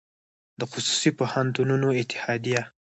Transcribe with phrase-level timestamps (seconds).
[0.59, 2.61] د خصوصي پوهنتونونو اتحادیه